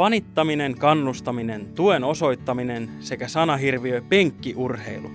[0.00, 5.10] Fanittaminen, kannustaminen, tuen osoittaminen sekä sanahirviö penkkiurheilu.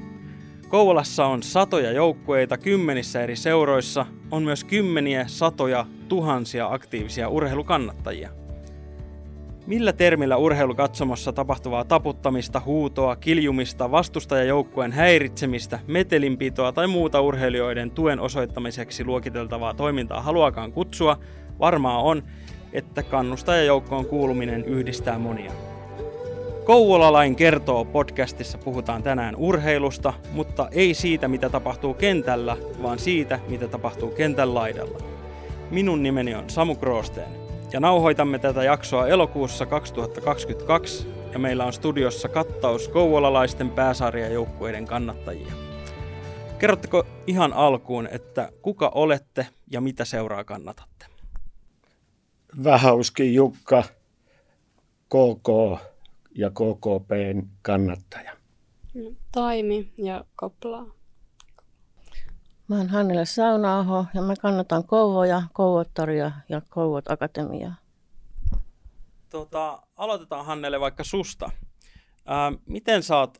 [0.69, 8.29] Kouvolassa on satoja joukkueita kymmenissä eri seuroissa, on myös kymmeniä, satoja, tuhansia aktiivisia urheilukannattajia.
[9.67, 19.05] Millä termillä urheilukatsomossa tapahtuvaa taputtamista, huutoa, kiljumista, vastustajajoukkueen häiritsemistä, metelinpitoa tai muuta urheilijoiden tuen osoittamiseksi
[19.05, 21.19] luokiteltavaa toimintaa haluakaan kutsua,
[21.59, 22.23] varmaa on,
[22.75, 25.51] että kannustajajoukkoon kuuluminen yhdistää monia.
[26.65, 33.67] Kouvolalain kertoo podcastissa puhutaan tänään urheilusta, mutta ei siitä, mitä tapahtuu kentällä, vaan siitä, mitä
[33.67, 34.97] tapahtuu kentän laidalla.
[35.71, 37.31] Minun nimeni on Samu Kroosteen
[37.73, 45.53] ja nauhoitamme tätä jaksoa elokuussa 2022 ja meillä on studiossa kattaus kouvolalaisten pääsarjajoukkueiden kannattajia.
[46.59, 51.14] Kerrotteko ihan alkuun, että kuka olette ja mitä seuraa kannatatte?
[52.63, 53.83] Vähauski Jukka,
[55.09, 55.79] KK
[56.35, 58.31] ja KKPn kannattaja.
[59.31, 60.85] Taimi ja Koplaa.
[62.67, 67.75] Mä oon Hannele Saunaaho ja mä kannatan Kouvoja, Kouvottaria ja Kouvot Akatemiaa.
[69.29, 71.51] Tota, aloitetaan Hannele vaikka susta.
[72.25, 73.37] Ää, miten sä oot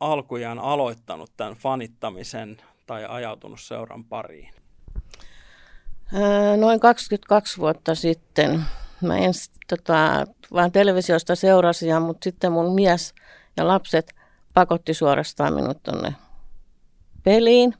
[0.00, 2.56] alkujaan aloittanut tämän fanittamisen
[2.86, 4.61] tai ajautunut seuran pariin?
[6.14, 8.64] Ää, noin 22 vuotta sitten.
[9.00, 13.14] Mä ensin tota, vaan televisiosta seurasin, mutta sitten mun mies
[13.56, 14.14] ja lapset
[14.54, 16.14] pakotti suorastaan minut tonne
[17.22, 17.74] peliin.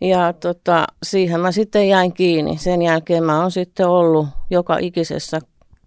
[0.00, 2.58] Ja tota, siihen mä sitten jäin kiinni.
[2.58, 5.38] Sen jälkeen mä oon sitten ollut joka ikisessä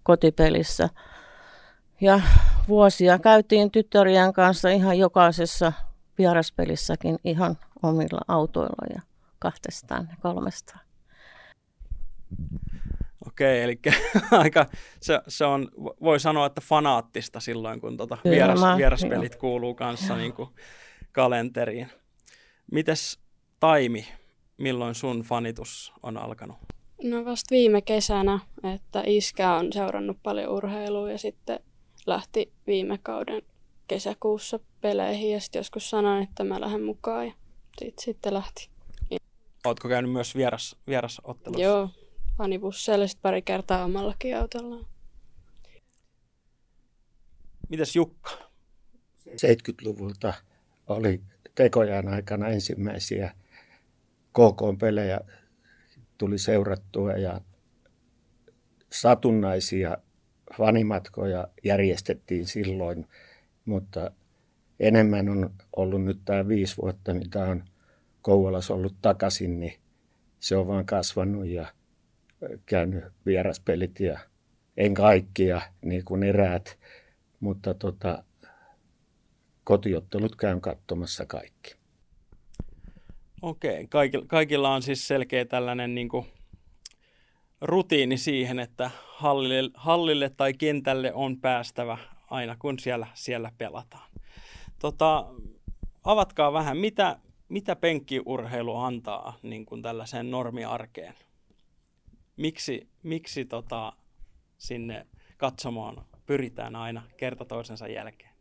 [0.02, 0.88] kotipelissä.
[2.00, 2.20] Ja
[2.68, 5.72] vuosia käytiin tyttärien kanssa ihan jokaisessa
[6.18, 9.02] vieraspelissäkin ihan omilla autoilla ja
[9.38, 10.85] kahtestaan ja kolmestaan.
[13.26, 13.78] Okei, eli
[14.30, 14.66] aika,
[15.00, 15.68] se, se on,
[16.02, 20.48] voi sanoa, että fanaattista silloin, kun tota vieras, vieraspelit kuuluu kanssa niin kuin
[21.12, 21.88] kalenteriin.
[22.72, 23.18] Mites
[23.60, 24.06] Taimi,
[24.58, 26.56] milloin sun fanitus on alkanut?
[27.02, 28.38] No vasta viime kesänä,
[28.74, 31.60] että iskä on seurannut paljon urheilua ja sitten
[32.06, 33.42] lähti viime kauden
[33.88, 37.32] kesäkuussa peleihin ja sitten joskus sanoin, että mä lähden mukaan ja
[37.78, 38.68] sit, sitten lähti.
[39.64, 41.62] Ootko käynyt myös vieras, vierasottelussa?
[41.62, 41.88] Joo,
[42.38, 44.86] fanibusseille sitten pari kertaa omallakin autollaan.
[47.68, 48.30] Mitäs Jukka?
[49.28, 50.34] 70-luvulta
[50.86, 51.22] oli
[51.54, 53.34] tekojan aikana ensimmäisiä
[54.32, 55.20] KK-pelejä
[56.18, 57.40] tuli seurattua ja
[58.92, 59.96] satunnaisia
[60.58, 63.08] fanimatkoja järjestettiin silloin,
[63.64, 64.10] mutta
[64.80, 67.64] enemmän on ollut nyt tämä viisi vuotta, mitä on
[68.22, 69.80] Kouvolassa ollut takaisin, niin
[70.40, 71.66] se on vaan kasvanut ja
[72.66, 74.18] käynyt vieraspelit ja
[74.76, 76.78] en kaikkia, niin kuin eräät,
[77.40, 78.24] mutta tota,
[79.64, 81.74] kotiottelut käyn katsomassa kaikki.
[83.42, 86.26] Okei, kaikilla, kaikilla on siis selkeä tällainen niin kuin,
[87.60, 91.98] rutiini siihen, että hallille, hallille tai kentälle on päästävä
[92.30, 94.10] aina kun siellä, siellä pelataan.
[94.78, 95.26] Tota,
[96.04, 101.14] avatkaa vähän, mitä, mitä penkkiurheilu antaa niin kuin tällaiseen normiarkeen?
[102.36, 103.92] Miksi, miksi tota,
[104.58, 108.36] sinne katsomaan pyritään aina kerta toisensa jälkeen?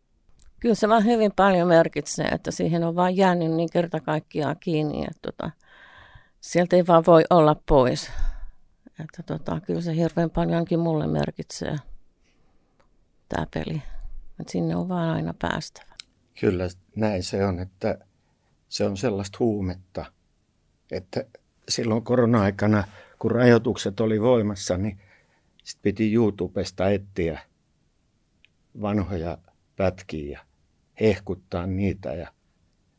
[0.60, 5.04] Kyllä se vaan hyvin paljon merkitsee, että siihen on vaan jäänyt niin kerta kaikkiaan kiinni,
[5.04, 5.52] että tota,
[6.42, 8.12] sieltä ei vaan voi olla pois.
[9.00, 11.76] Että tota, kyllä se hirveän paljonkin mulle merkitsee
[13.30, 13.82] tämä peli.
[14.40, 15.96] Että sinne on vaan aina päästävä.
[16.40, 18.00] Kyllä näin se on, että
[18.70, 20.06] se on sellaista huumetta,
[20.92, 21.26] että
[21.70, 22.84] silloin korona-aikana,
[23.20, 25.00] kun rajoitukset oli voimassa, niin
[25.64, 27.40] sitten piti YouTubesta etsiä
[28.82, 29.38] vanhoja
[29.76, 30.46] pätkiä ja
[31.00, 32.14] hehkuttaa niitä.
[32.14, 32.32] Ja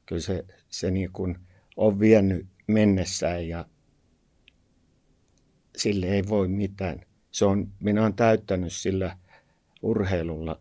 [0.06, 1.38] kyllä se, se niin kuin
[1.76, 3.64] on vienyt mennessään ja
[5.76, 7.00] sille ei voi mitään.
[7.30, 9.18] Se on, minä olen täyttänyt sillä
[9.82, 10.60] urheilulla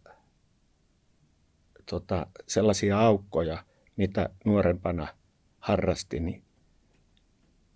[1.85, 3.63] tota, sellaisia aukkoja,
[3.97, 5.07] mitä nuorempana
[5.59, 6.44] harrasti, niin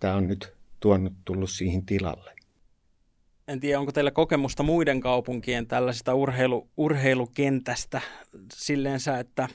[0.00, 2.32] tämä on nyt tuonut tullut siihen tilalle.
[3.48, 8.00] En tiedä, onko teillä kokemusta muiden kaupunkien tällaisesta urheilu, urheilukentästä
[8.54, 9.48] silleensä, että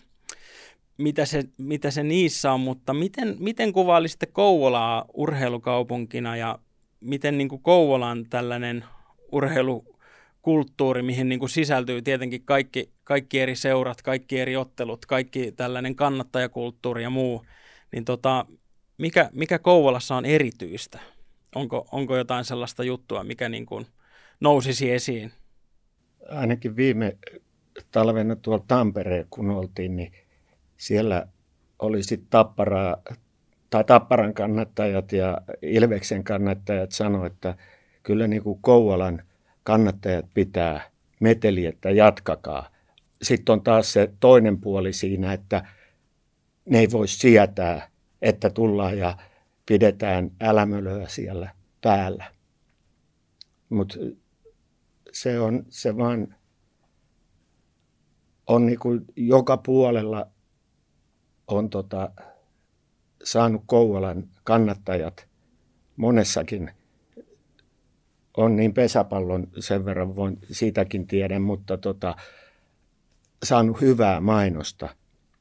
[0.97, 6.59] mitä se, mitä se niissä on, mutta miten, miten kuvailisitte Kouvolaa urheilukaupunkina ja
[6.99, 8.83] miten niin kuin Kouvolan tällainen
[9.31, 15.95] urheilukulttuuri, mihin niin kuin sisältyy tietenkin kaikki, kaikki eri seurat, kaikki eri ottelut, kaikki tällainen
[15.95, 17.45] kannattajakulttuuri ja muu,
[17.91, 18.45] niin tota,
[18.97, 20.99] mikä, mikä Kouvolassa on erityistä?
[21.55, 23.85] Onko, onko jotain sellaista juttua, mikä niin kuin
[24.39, 25.31] nousisi esiin?
[26.29, 27.17] ainakin viime
[27.91, 30.11] talvena tuolla Tampereen, kun oltiin, niin
[30.77, 31.27] siellä
[31.79, 32.97] oli sitten Tapparaa,
[33.69, 37.55] tai Tapparan kannattajat ja Ilveksen kannattajat sanoivat, että
[38.03, 39.23] kyllä niin kuin Kouvolan
[39.63, 42.69] kannattajat pitää meteli, että jatkakaa.
[43.21, 45.65] Sitten on taas se toinen puoli siinä, että
[46.65, 47.89] ne ei voi sietää,
[48.21, 49.17] että tullaan ja
[49.65, 51.49] pidetään älämölöä siellä
[51.81, 52.31] päällä.
[53.69, 53.95] Mutta
[55.13, 56.35] se on se vaan
[58.47, 60.27] on niin kuin joka puolella
[61.47, 62.11] on tota,
[63.23, 65.27] saanut Kouvolan kannattajat
[65.95, 66.71] monessakin
[68.37, 72.15] on niin pesäpallon sen verran, voin siitäkin tiedän, mutta tota,
[73.43, 74.89] saanut hyvää mainosta,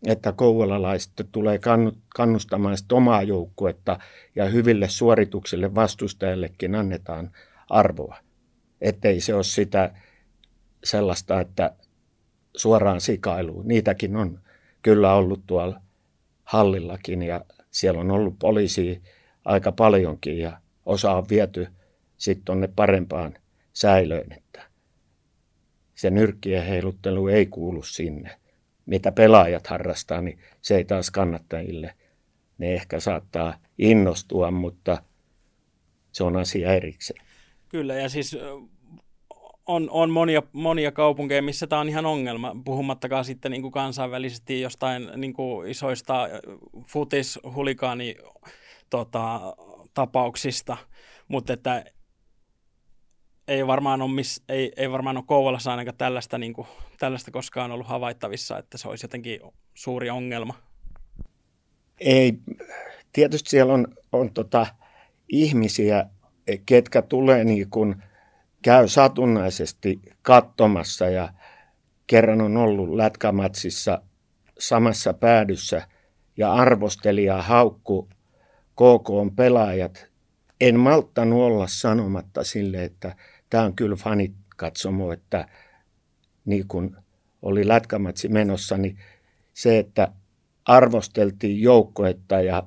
[0.06, 1.60] että kouvolalaiset tulee
[2.16, 3.98] kannustamaan sitä omaa joukkuetta
[4.34, 7.30] ja hyville suorituksille vastustajillekin annetaan
[7.70, 8.16] arvoa.
[8.80, 9.94] Ettei se ole sitä
[10.84, 11.74] sellaista, että
[12.56, 13.68] suoraan sikailuun.
[13.68, 14.40] Niitäkin on
[14.82, 15.80] kyllä ollut tuolla
[16.44, 19.00] hallillakin ja siellä on ollut poliisia
[19.44, 21.66] aika paljonkin ja osa on viety
[22.16, 23.34] sitten tuonne parempaan
[23.72, 24.62] säilöön, että
[25.94, 28.38] se nyrkkien heiluttelu ei kuulu sinne.
[28.86, 31.94] Mitä pelaajat harrastaa, niin se ei taas kannattajille.
[32.58, 35.02] Ne ehkä saattaa innostua, mutta
[36.12, 37.24] se on asia erikseen.
[37.68, 38.38] Kyllä, ja siis
[39.66, 44.60] on, on monia, monia kaupunkeja, missä tämä on ihan ongelma, puhumattakaan sitten niin kuin kansainvälisesti
[44.60, 46.28] jostain niin kuin isoista
[46.86, 48.16] futis-hulikaani
[48.90, 49.40] tota,
[49.94, 50.76] tapauksista,
[51.28, 51.84] mutta että
[53.48, 56.66] ei varmaan ole, miss, ei, ei varmaan ole Kouvolassa ainakaan tällaista, niin kuin,
[56.98, 59.40] tällaista koskaan ollut havaittavissa, että se olisi jotenkin
[59.74, 60.54] suuri ongelma.
[62.00, 62.38] Ei,
[63.12, 64.66] tietysti siellä on, on tota,
[65.28, 66.06] ihmisiä,
[66.66, 67.96] ketkä tulee niin kuin,
[68.62, 71.28] käy satunnaisesti katsomassa ja
[72.06, 74.02] kerran on ollut lätkämatsissa
[74.58, 75.88] samassa päädyssä
[76.36, 78.08] ja arvostelija haukku
[78.72, 80.06] KK on pelaajat.
[80.60, 83.16] En malttanut olla sanomatta sille, että
[83.54, 85.48] tämä on kyllä fanikatsomo, että
[86.44, 86.96] niin kun
[87.42, 88.98] oli lätkämatsi menossa, niin
[89.52, 90.08] se, että
[90.64, 92.62] arvosteltiin joukkoetta ja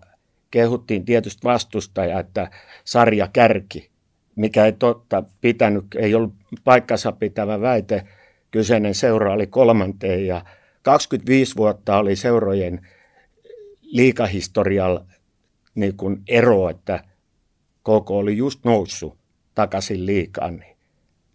[0.51, 2.51] kehuttiin tietysti vastustajaa, että
[2.83, 3.89] sarja kärki,
[4.35, 8.03] mikä ei totta pitänyt, ei ollut paikkansa pitävä väite.
[8.51, 10.45] Kyseinen seura oli kolmanteen ja
[10.81, 12.87] 25 vuotta oli seurojen
[13.81, 14.99] liikahistorial
[15.75, 17.03] niin kuin ero, että
[17.83, 19.17] koko oli just noussut
[19.55, 20.76] takaisin liikaan, niin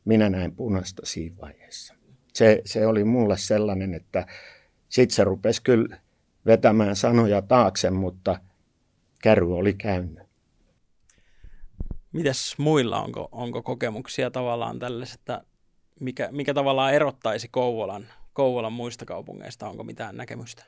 [0.04, 1.94] minä näin punaista siinä vaiheessa.
[2.34, 4.26] Se, se oli mulle sellainen, että
[4.88, 5.96] sitten se rupesi kyllä
[6.46, 8.38] vetämään sanoja taakse, mutta
[9.22, 10.32] kärry oli käynyt.
[12.12, 15.44] Mites muilla, onko, onko kokemuksia tavallaan tällaisesta,
[16.00, 20.64] mikä, mikä tavallaan erottaisi Kouvolan, Kouvolan muista kaupungeista, onko mitään näkemystä?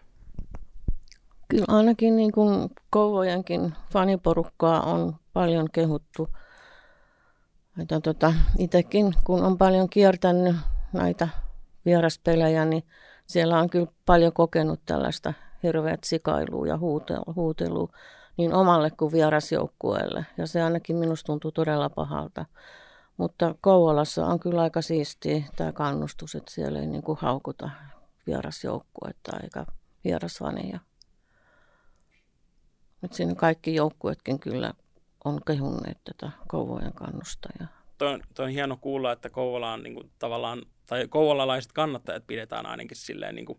[1.48, 6.28] Kyllä ainakin niin kuin Kouvojenkin faniporukkaa on paljon kehuttu.
[7.82, 10.56] Että tota, itsekin, kun on paljon kiertänyt
[10.92, 11.28] näitä
[11.84, 12.84] vieraspelejä, niin
[13.26, 16.78] siellä on kyllä paljon kokenut tällaista hirveät sikailua ja
[17.36, 17.88] huutelua
[18.36, 20.26] niin omalle kuin vierasjoukkueelle.
[20.38, 22.46] Ja se ainakin minusta tuntuu todella pahalta.
[23.16, 27.70] Mutta Kouvolassa on kyllä aika siistiä tämä kannustus, että siellä ei niin kuin haukuta
[28.26, 29.66] vierasjoukkuetta eikä
[30.04, 30.80] vierasvaneja.
[33.02, 34.74] Että siinä kaikki joukkuetkin kyllä
[35.24, 37.48] on kehunneet tätä Kouvojen kannusta.
[37.60, 37.66] Ja...
[37.98, 42.66] Toi, on, toi on hieno kuulla, että Kouvola niin kuin, tavallaan, tai kouvolalaiset kannattajat pidetään
[42.66, 43.58] ainakin silleen, niin kuin,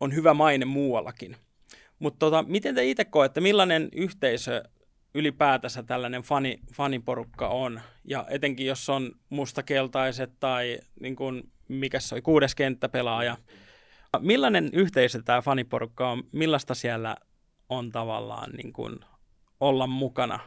[0.00, 1.36] on hyvä maine muuallakin.
[1.98, 4.62] Mutta tota, miten te itse koette, millainen yhteisö
[5.14, 7.80] ylipäätänsä tällainen fani, faniporukka on?
[8.04, 13.36] Ja etenkin jos on mustakeltaiset tai niin kuin, mikä se oli, kuudes kenttäpelaaja.
[14.18, 16.22] Millainen yhteisö tämä faniporukka on?
[16.32, 17.16] Millaista siellä
[17.68, 19.00] on tavallaan niin kuin,
[19.60, 20.38] olla mukana?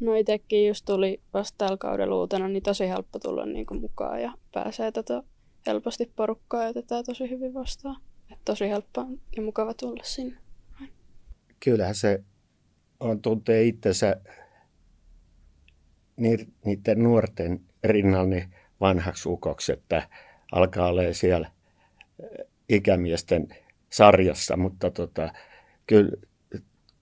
[0.00, 4.22] No itsekin just tuli vasta tällä kaudella uutena, niin tosi helppo tulla niin kuin mukaan
[4.22, 5.22] ja pääsee tätä
[5.66, 7.96] helposti porukkaa ja tätä tosi hyvin vastaan.
[8.32, 10.36] Et tosi helppo ja mukava tulla sinne.
[11.60, 12.24] Kyllähän se
[13.00, 14.16] on tuntee itsensä
[16.64, 20.08] niiden nuorten rinnalla niin vanhaksi ukoksi, että
[20.52, 21.50] alkaa olla siellä
[22.68, 23.48] ikämiesten
[23.90, 25.32] sarjassa, mutta tota,
[25.86, 26.10] kyl,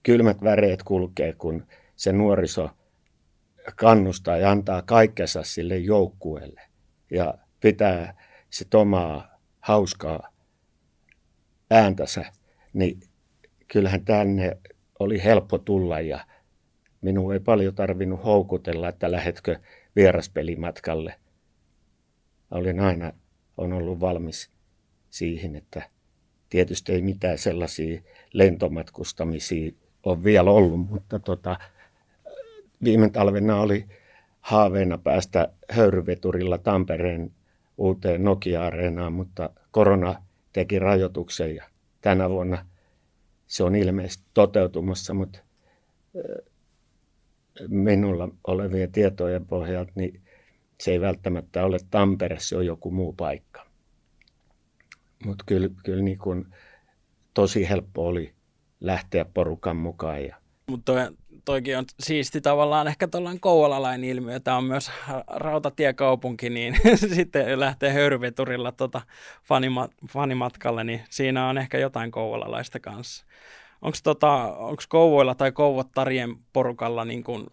[0.09, 2.69] kylmät väreet kulkee, kun se nuoriso
[3.75, 6.61] kannustaa ja antaa kaikkensa sille joukkueelle
[7.11, 10.29] ja pitää sit omaa hauskaa
[11.71, 12.25] ääntänsä,
[12.73, 12.99] niin
[13.67, 14.57] kyllähän tänne
[14.99, 16.25] oli helppo tulla ja
[17.01, 19.59] minun ei paljon tarvinnut houkutella, että lähetkö
[19.95, 21.15] vieraspelimatkalle.
[22.51, 23.13] olin aina
[23.57, 24.51] on ollut valmis
[25.09, 25.89] siihen, että
[26.49, 28.01] tietysti ei mitään sellaisia
[28.33, 29.71] lentomatkustamisia
[30.03, 31.59] ole vielä ollut, mutta tota,
[32.83, 33.85] viime talvena oli
[34.41, 37.31] haaveena päästä höyryveturilla Tampereen
[37.77, 41.63] uuteen Nokia-areenaan, mutta korona teki rajoituksen ja
[42.01, 42.65] tänä vuonna
[43.47, 45.39] se on ilmeisesti toteutumassa, mutta
[47.67, 50.21] minulla olevien tietojen pohjalta niin
[50.79, 53.65] se ei välttämättä ole Tampere, se on joku muu paikka.
[55.25, 56.53] Mutta kyllä, kyllä niin kun
[57.33, 58.33] tosi helppo oli
[58.79, 60.23] lähteä porukan mukaan.
[60.23, 60.35] Ja...
[60.67, 61.07] Mutta toi,
[61.45, 64.39] toikin on siisti tavallaan ehkä tuollainen Kouvolalain ilmiö.
[64.39, 64.91] Tämä on myös
[65.27, 66.75] rautatiekaupunki, niin
[67.15, 69.01] sitten lähtee höyryveturilla tota
[69.43, 73.25] fanima, fanimatkalle, niin siinä on ehkä jotain kouvolalaista kanssa.
[73.81, 74.55] Onko tota,
[74.89, 77.47] Kouvoilla tai Kouvottarien porukalla, niin kun,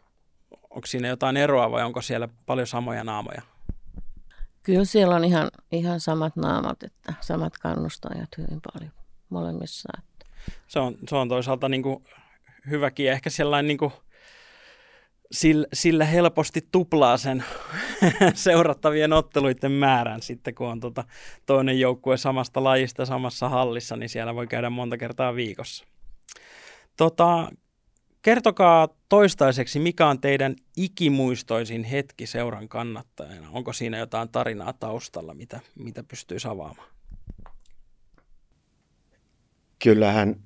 [0.50, 3.42] onko siinä jotain eroa vai onko siellä paljon samoja naamoja?
[4.62, 8.92] Kyllä siellä on ihan, ihan samat naamat, että samat kannustajat hyvin paljon
[9.28, 9.88] molemmissa.
[9.98, 10.15] Että.
[10.68, 12.04] Se, on, se on toisaalta niin kuin
[12.70, 13.10] hyväkin.
[13.10, 13.92] Ehkä sellainen niin kuin,
[15.32, 17.44] sillä, sillä helposti tuplaa sen
[18.34, 21.04] seurattavien otteluiden määrän sitten, kun on tota
[21.46, 25.84] toinen joukkue samasta lajista samassa hallissa, niin siellä voi käydä monta kertaa viikossa.
[26.96, 27.50] Tota,
[28.22, 33.48] kertokaa toistaiseksi, mikä on teidän ikimuistoisin hetki seuran kannattajana?
[33.52, 36.95] Onko siinä jotain tarinaa taustalla, mitä, mitä pystyy avaamaan?
[39.82, 40.42] Kyllähän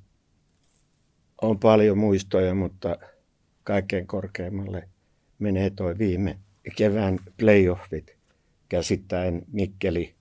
[1.43, 2.97] on paljon muistoja, mutta
[3.65, 4.89] kaikkein korkeimmalle
[5.39, 6.39] menee tuo viime
[6.77, 8.17] kevään playoffit
[8.69, 10.15] käsittäen Mikkeli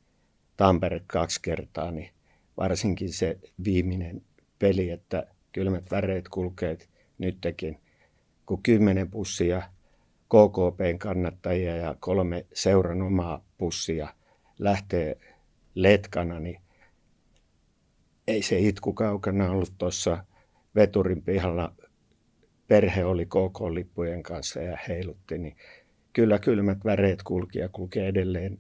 [0.58, 2.10] Tampere kaksi kertaa, niin
[2.58, 4.22] varsinkin se viimeinen
[4.60, 7.80] peli, että kylmät väreet kulkeet nytkin,
[8.46, 9.62] kun kymmenen pussia
[10.26, 14.14] KKPn kannattajia ja kolme seuran omaa pussia
[14.60, 15.18] lähtee
[15.76, 16.62] letkana, niin
[18.30, 20.24] ei se itku kaukana ollut tuossa
[20.76, 21.76] veturin pihalla.
[22.68, 25.56] Perhe oli KK-lippujen kanssa ja heilutti, niin
[26.14, 28.60] kyllä kylmät väreet kulki ja kulkee edelleen.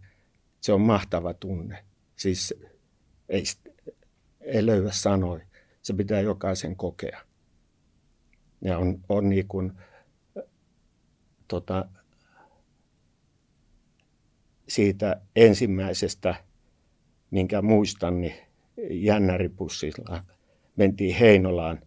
[0.61, 1.85] Se on mahtava tunne.
[2.15, 2.53] Siis
[3.29, 3.43] ei,
[4.41, 5.41] ei löyä sanoi.
[5.81, 7.21] Se pitää jokaisen kokea.
[8.61, 9.71] Ja on, on niin kuin,
[11.47, 11.85] tota,
[14.67, 16.35] siitä ensimmäisestä,
[17.31, 18.49] minkä muistan, niin
[18.89, 20.24] jännäripussilla
[20.75, 21.79] mentiin Heinolaan,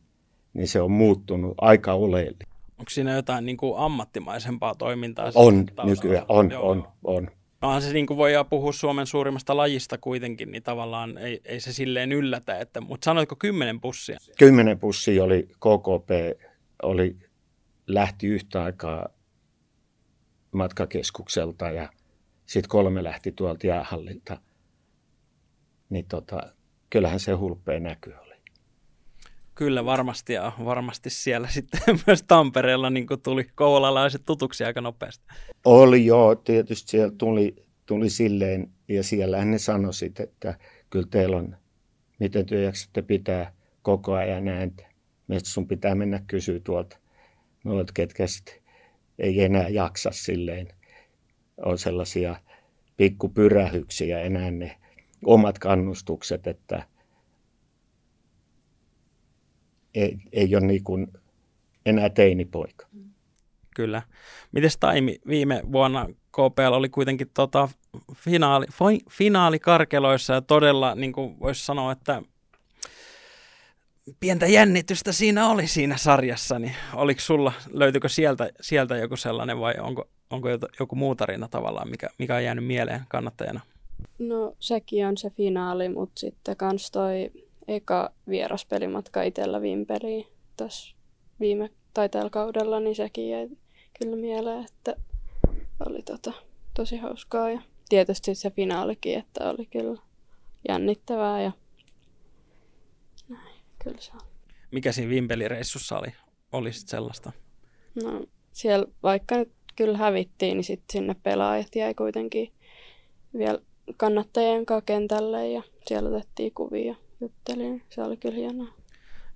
[0.55, 2.45] niin se on muuttunut aika oleellisesti.
[2.79, 5.33] Onko siinä jotain niin kuin ammattimaisempaa toimintaa?
[5.35, 7.17] On nykyään, on, joo, on, joo.
[7.17, 7.31] on.
[7.63, 11.73] Onhan se niin kuin voidaan puhua Suomen suurimmasta lajista kuitenkin, niin tavallaan ei, ei se
[11.73, 12.59] silleen yllätä.
[12.59, 14.19] Että, mutta sanoitko kymmenen pussia?
[14.39, 16.11] Kymmenen pussia oli KKP,
[16.83, 17.17] oli,
[17.87, 19.09] lähti yhtä aikaa
[20.53, 21.89] matkakeskukselta ja
[22.47, 24.41] sitten kolme lähti tuolta jäähallilta.
[25.91, 26.53] Niin tota,
[26.93, 28.35] kyllähän se hulppea näky oli.
[29.55, 35.25] Kyllä varmasti ja varmasti siellä sitten myös Tampereella niin tuli kouvolalaiset tutuksi aika nopeasti.
[35.65, 40.59] Oli joo, tietysti siellä tuli, tuli silleen ja siellä ne sanoisit, että
[40.91, 41.57] kyllä teillä on,
[42.21, 44.77] miten työ jaksatte pitää koko ajan näin,
[45.29, 46.99] mistä sun pitää mennä kysyä tuolta
[47.65, 48.55] noilta, ketkä sitten
[49.19, 50.69] ei enää jaksa silleen.
[51.57, 52.37] On sellaisia
[52.97, 54.82] pikkupyrähyksiä enää ne
[55.25, 56.87] omat kannustukset, että
[59.95, 61.13] ei, ei ole niin kuin
[61.87, 62.87] enää teinipoika.
[63.77, 64.03] Kyllä.
[64.53, 67.69] Miten Taimi viime vuonna KPL oli kuitenkin tota
[68.15, 68.67] finaali,
[69.11, 72.23] finaalikarkeloissa ja todella, niin kuin voisi sanoa, että
[74.21, 79.75] pientä jännitystä siinä oli siinä sarjassa, niin oliko sulla, löytyykö sieltä, sieltä joku sellainen vai
[79.81, 80.49] onko, onko
[80.81, 83.61] joku muu tarina tavallaan, mikä, mikä on jäänyt mieleen kannattajana?
[84.29, 87.31] No sekin on se finaali, mutta sitten kans toi
[87.69, 90.27] eka vieraspelimatka itsellä Vimpeliin
[90.57, 90.95] tässä
[91.41, 93.49] viime tai tällä kaudella, niin sekin jäi
[94.01, 94.97] kyllä mieleen, että
[95.87, 96.33] oli tota,
[96.75, 97.51] tosi hauskaa.
[97.51, 100.01] Ja tietysti se finaalikin, että oli kyllä
[100.69, 101.53] jännittävää ja
[103.29, 104.33] näin, kyllä se oli.
[104.71, 106.09] Mikä siinä Vimpelireissussa oli,
[106.53, 107.33] oli sit sellaista?
[108.05, 112.53] No siellä vaikka nyt kyllä hävittiin, niin sitten sinne pelaajat jäi kuitenkin
[113.39, 113.59] vielä
[113.97, 117.83] kannattajien kanssa kentälle ja siellä otettiin kuvia juttelin.
[117.89, 118.69] Se oli kyllä hienoa.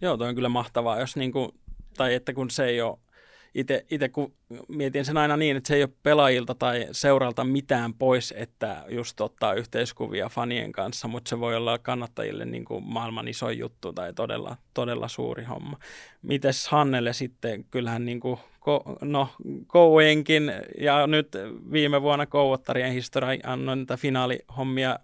[0.00, 1.54] Joo, toi on kyllä mahtavaa, jos niinku,
[1.96, 2.98] tai että kun se ei ole
[3.90, 4.32] itse kun
[4.68, 9.20] mietin sen aina niin, että se ei ole pelaajilta tai seuralta mitään pois, että just
[9.20, 14.12] ottaa yhteiskuvia fanien kanssa, mutta se voi olla kannattajille niin kuin maailman iso juttu tai
[14.12, 15.78] todella, todella suuri homma.
[16.22, 18.38] Mites Hannelle sitten, kyllähän niin kuin,
[19.00, 19.28] no,
[19.66, 21.28] Kouenkin ja nyt
[21.72, 24.98] viime vuonna Kouvottarien historia annoin niitä finaalihommia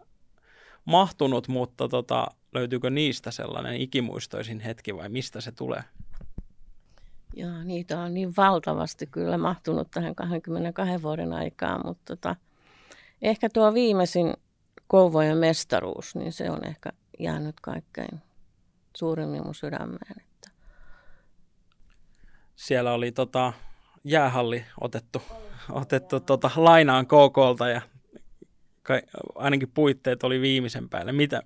[0.84, 5.82] mahtunut, mutta tota, löytyykö niistä sellainen ikimuistoisin hetki vai mistä se tulee?
[7.34, 12.36] Joo, niitä on niin valtavasti kyllä mahtunut tähän 22 vuoden aikaan, mutta tota,
[13.22, 14.34] ehkä tuo viimeisin
[14.86, 18.20] Kouvojen mestaruus, niin se on ehkä jäänyt kaikkein
[18.96, 20.20] suurimmin mun sydämeen.
[20.20, 20.50] Että.
[22.56, 23.52] Siellä oli tota,
[24.04, 25.22] jäähalli otettu,
[25.70, 27.80] otettu tota, lainaan KKlta ja
[28.82, 29.02] kai,
[29.34, 31.12] ainakin puitteet oli viimeisen päälle.
[31.12, 31.42] Mitä,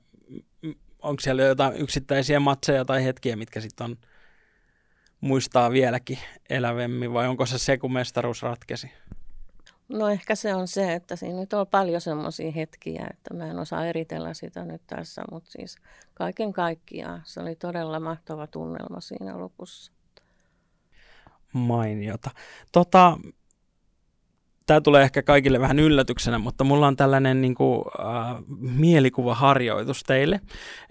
[1.02, 3.96] onko siellä jotain yksittäisiä matseja tai hetkiä, mitkä sitten on
[5.20, 6.18] muistaa vieläkin
[6.50, 8.90] elävemmin, vai onko se se, kun mestaruus ratkesi?
[9.88, 13.58] No ehkä se on se, että siinä nyt on paljon semmoisia hetkiä, että mä en
[13.58, 15.76] osaa eritellä sitä nyt tässä, mutta siis
[16.14, 19.92] kaiken kaikkiaan se oli todella mahtava tunnelma siinä lopussa.
[21.52, 22.30] Mainiota.
[22.72, 23.18] Tota,
[24.66, 30.40] tämä tulee ehkä kaikille vähän yllätyksenä, mutta mulla on tällainen niin kuin, äh, mielikuvaharjoitus teille.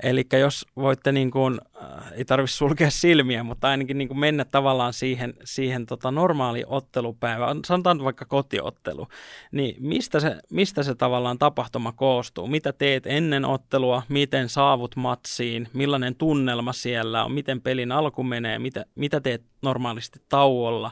[0.04, 4.46] Eli jos voitte, niin kuin, äh, ei tarvitse sulkea silmiä, mutta ainakin niin kuin mennä
[4.46, 9.08] tavallaan siihen, siihen tota normaali ottelupäivä, sanotaan vaikka kotiottelu,
[9.52, 12.48] niin mistä se, mistä se tavallaan tapahtuma koostuu?
[12.48, 18.60] Mitä teet ennen ottelua, miten saavut matsiin, millainen tunnelma siellä on, miten pelin alku menee,
[18.60, 20.92] mitä, mitä teet normaalisti tauolla,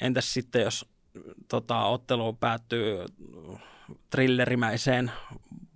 [0.00, 0.93] entäs sitten jos
[1.48, 3.04] tota, ottelu päättyy
[4.10, 5.10] trillerimäiseen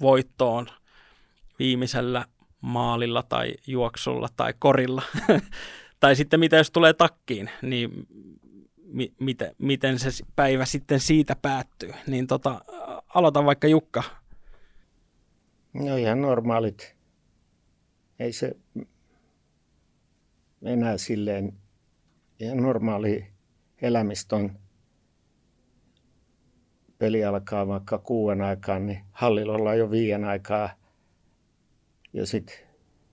[0.01, 0.67] voittoon
[1.59, 2.25] viimeisellä
[2.61, 5.03] maalilla tai juoksulla tai korilla.
[6.01, 8.07] tai sitten mitä jos tulee takkiin, niin
[8.85, 11.93] mi- miten, miten se päivä sitten siitä päättyy.
[12.07, 12.61] Niin tota,
[13.15, 14.03] aloitan vaikka Jukka.
[15.73, 16.97] No ihan normaalit.
[18.19, 18.57] Ei se
[20.63, 21.53] enää silleen
[22.41, 23.27] ihan normaali
[23.83, 24.59] elämistä on
[26.99, 30.71] peli alkaa vaikka kuuden aikaan, niin hallilla ollaan jo viien aikaa.
[32.13, 32.57] Ja sitten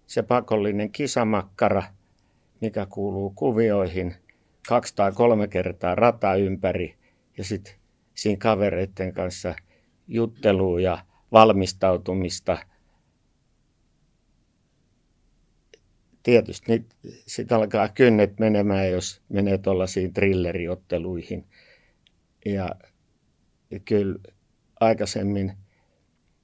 [0.07, 1.83] se pakollinen kisamakkara,
[2.61, 4.15] mikä kuuluu kuvioihin,
[4.67, 6.95] kaksi tai kolme kertaa rata ympäri
[7.37, 7.73] ja sitten
[8.13, 9.55] siinä kavereiden kanssa
[10.07, 12.57] juttelua ja valmistautumista.
[16.23, 16.85] Tietysti
[17.27, 21.45] sitten alkaa kynnet menemään, jos menee tuollaisiin trilleriotteluihin.
[22.45, 22.69] Ja
[23.85, 24.15] kyllä
[24.79, 25.53] aikaisemmin,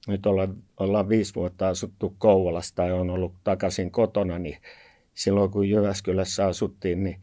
[0.08, 4.56] nyt ollaan, ollaan viisi vuotta asuttu Kouvolasta ja on ollut takaisin kotona, niin
[5.14, 7.22] silloin kun Jyväskylässä asuttiin, niin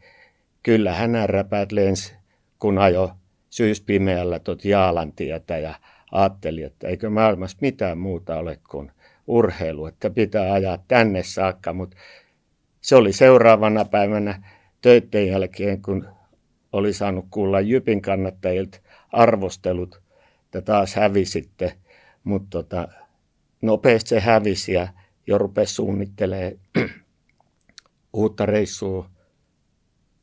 [0.62, 2.14] kyllä hänänräpäät lensi,
[2.58, 3.10] kun ajo
[3.50, 5.74] syyspimeällä tuot Jaalantietä ja
[6.12, 8.92] ajatteli, että eikö maailmassa mitään muuta ole kuin
[9.26, 11.96] urheilu, että pitää ajaa tänne saakka, mutta
[12.80, 14.42] se oli seuraavana päivänä
[14.80, 16.08] töiden jälkeen, kun
[16.72, 18.78] oli saanut kuulla Jypin kannattajilta
[19.12, 20.02] arvostelut,
[20.44, 21.76] että taas hävisitte,
[22.24, 22.88] mutta tota,
[23.62, 24.88] nopeasti se hävisi ja
[25.26, 26.52] jo rupesi suunnittelemaan
[28.12, 29.10] uutta reissua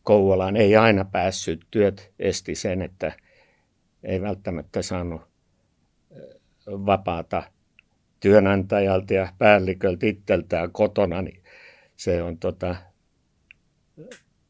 [0.04, 0.56] Kouvolaan.
[0.56, 3.12] Ei aina päässyt, työt esti sen, että
[4.04, 5.22] ei välttämättä saanut
[6.68, 7.44] vapaata
[8.20, 11.44] työnantajalta ja päälliköltä itseltään kotona, niin
[11.96, 12.76] se on tota,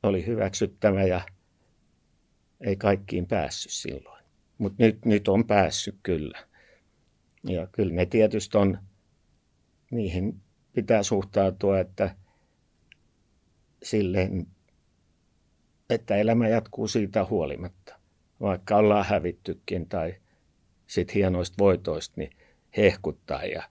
[0.04, 1.22] oli hyväksyttävä ja
[2.62, 4.17] ei kaikkiin päässyt silloin.
[4.58, 6.40] Mutta nyt, nyt on päässyt kyllä.
[7.44, 8.80] Ja kyllä ne tietysti on,
[9.92, 10.42] niihin
[10.74, 12.16] pitää suhtautua, että
[13.84, 14.48] silleen,
[15.90, 18.00] että elämä jatkuu siitä huolimatta.
[18.42, 20.16] Vaikka ollaan hävittykin tai
[20.88, 22.32] sitten hienoista voitoista, niin
[22.78, 23.44] hehkuttaa.
[23.44, 23.64] Ja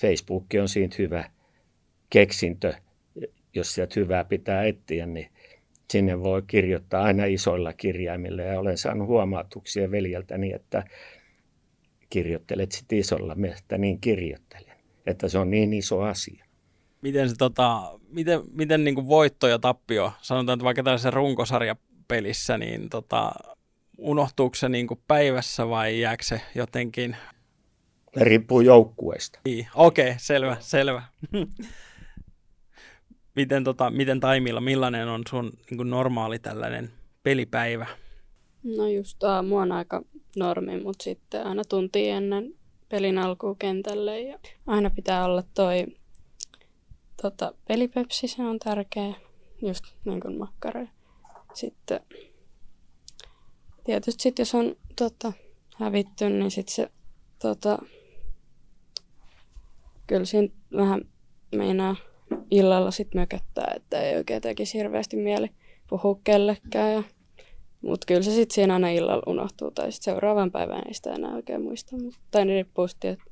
[0.00, 1.30] Facebook on siitä hyvä
[2.10, 2.74] keksintö,
[3.54, 5.30] jos sieltä hyvää pitää etsiä, niin
[5.92, 10.84] sinne voi kirjoittaa aina isoilla kirjaimilla ja olen saanut huomautuksia veljeltäni, että
[12.10, 16.44] kirjoittelet sitten isolla, että niin kirjoittelen, että se on niin iso asia.
[17.02, 22.58] Miten, se, tota, miten, miten niin kuin voitto ja tappio, sanotaan, että vaikka tällaisessa runkosarjapelissä,
[22.58, 23.32] niin tota,
[23.98, 27.16] unohtuuko se niin kuin päivässä vai jääkö se jotenkin?
[28.16, 29.38] Riippuu joukkueesta.
[29.44, 31.02] Niin, okei, okay, selvä, selvä.
[33.36, 37.86] miten, tota, miten Taimilla, millainen on sun niin kuin normaali tällainen pelipäivä?
[38.76, 40.02] No just aamu on aika
[40.36, 42.54] normi, mutta sitten aina tunti ennen
[42.88, 45.86] pelin alkua kentälle ja aina pitää olla toi
[47.22, 49.14] tota, pelipepsi, se on tärkeä,
[49.62, 50.86] just niin kuin makkara.
[51.54, 52.00] Sitten
[53.84, 55.32] tietysti sitten jos on tota,
[55.76, 56.90] hävitty, niin sitten se
[57.38, 57.78] tota,
[60.06, 61.00] kyllä siinä vähän
[61.56, 61.96] meinaa
[62.50, 65.50] illalla sitten mököttää, että ei oikein tekisi hirveästi mieli
[65.88, 66.92] puhua kellekään.
[66.92, 67.02] Ja,
[67.82, 71.34] mutta kyllä se sitten siinä aina illalla unohtuu, tai sitten seuraavan päivän ei sitä enää
[71.34, 71.96] oikein muista.
[72.30, 73.24] Tai niin riippuu sitten, että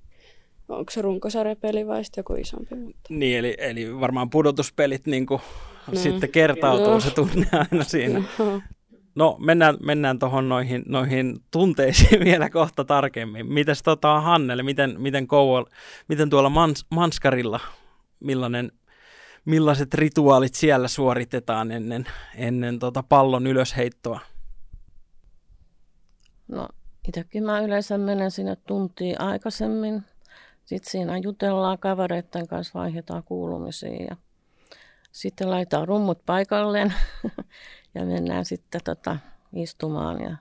[0.68, 2.74] onko se runkosarjapeli vai sitten joku isompi.
[2.74, 3.00] Mutta...
[3.08, 5.40] Niin, eli, eli varmaan pudotuspelit niin kuin
[5.92, 6.00] no.
[6.00, 7.00] sitten kertautuu no.
[7.00, 8.22] se tunne aina siinä.
[8.38, 8.62] No.
[9.14, 13.52] No mennään, mennään tuohon noihin, noihin tunteisiin vielä kohta tarkemmin.
[13.52, 15.70] Mites tota Hannele, miten, miten, Kouvola,
[16.08, 17.60] miten tuolla Mans, Manskarilla,
[18.20, 18.72] millainen,
[19.44, 24.20] millaiset rituaalit siellä suoritetaan ennen, ennen tota pallon ylösheittoa?
[26.48, 26.68] No
[27.08, 30.02] itsekin mä yleensä menen sinne tuntiin aikaisemmin.
[30.64, 34.16] Sitten siinä jutellaan kavereiden kanssa, vaihdetaan kuulumisia ja
[35.12, 36.94] sitten laitetaan rummut paikalleen
[37.94, 39.16] ja mennään sitten tota,
[39.52, 40.20] istumaan.
[40.20, 40.36] Ja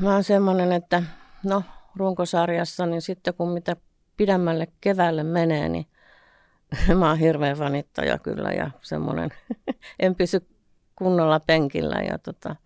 [0.00, 1.02] mä oon semmoinen, että
[1.44, 1.62] no
[1.96, 3.76] runkosarjassa, niin sitten kun mitä
[4.16, 5.86] pidemmälle keväälle menee, niin
[6.98, 9.30] mä oon hirveän vanittaja kyllä ja semmoinen,
[9.98, 10.46] en pysy
[10.96, 12.56] kunnolla penkillä ja tota,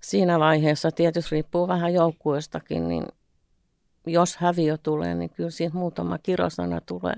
[0.00, 3.06] siinä vaiheessa tietysti riippuu vähän joukkueestakin, niin
[4.06, 7.14] jos häviö tulee, niin kyllä siitä muutama kirosana tulee.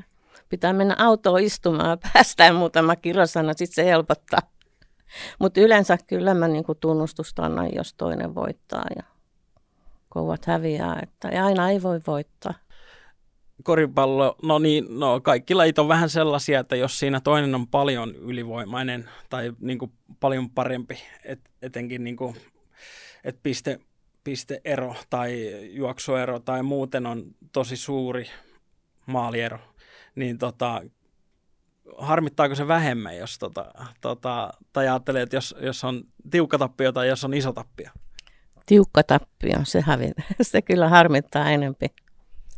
[0.49, 4.41] Pitää mennä autoon istumaan ja päästään muutama kirosana, sitten se helpottaa.
[5.41, 9.03] Mutta yleensä kyllä mä niinku tunnustusta annan, jos toinen voittaa ja
[10.09, 11.01] kovat häviää.
[11.03, 12.55] Että, ja aina ei voi voittaa.
[13.65, 18.15] Koripallo, no niin, no kaikki lajit on vähän sellaisia, että jos siinä toinen on paljon
[18.15, 22.37] ylivoimainen tai niinku paljon parempi, et, etenkin niinku,
[23.25, 23.81] että piste,
[24.25, 28.27] pisteero tai juoksuero tai muuten on tosi suuri
[29.07, 29.59] maaliero,
[30.15, 30.83] niin tota,
[31.99, 37.09] harmittaako se vähemmän, jos tota, tota, tai ajattelee, että jos, jos on tiukka tappio tai
[37.09, 37.91] jos on iso tappio?
[38.67, 40.11] Tiukka tappio, se, hävi,
[40.43, 41.87] se kyllä harmittaa enempi.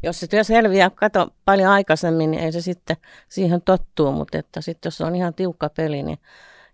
[0.02, 2.96] Jos se työ selviää, kato paljon aikaisemmin, niin ei se sitten
[3.28, 6.18] siihen tottuu, mutta että sitten jos on ihan tiukka peli, niin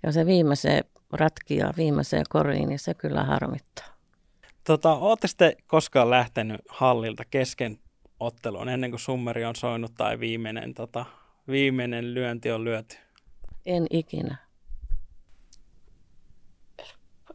[0.02, 3.86] ja se viimeiseen ratkia viimeiseen koriin, niin se kyllä harmittaa.
[4.64, 7.78] Tota, Olette sitten koskaan lähtenyt hallilta kesken
[8.20, 11.06] otteluun ennen kuin summeri on soinut tai viimeinen tota,
[11.48, 12.96] viimeinen lyönti on lyöty?
[13.66, 14.36] En ikinä.